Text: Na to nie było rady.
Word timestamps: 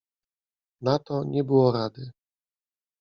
Na 0.81 0.97
to 0.99 1.23
nie 1.23 1.43
było 1.43 1.71
rady. 1.71 2.11